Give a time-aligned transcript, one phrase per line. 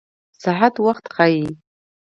[0.43, 1.45] ساعت وخت ښيي